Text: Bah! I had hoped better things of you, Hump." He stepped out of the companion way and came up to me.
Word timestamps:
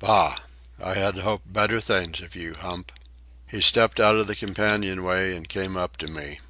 Bah! 0.00 0.36
I 0.78 0.92
had 0.92 1.16
hoped 1.16 1.50
better 1.50 1.80
things 1.80 2.20
of 2.20 2.36
you, 2.36 2.52
Hump." 2.56 2.92
He 3.46 3.62
stepped 3.62 3.98
out 3.98 4.16
of 4.16 4.26
the 4.26 4.36
companion 4.36 5.02
way 5.02 5.34
and 5.34 5.48
came 5.48 5.78
up 5.78 5.96
to 5.96 6.08
me. 6.08 6.40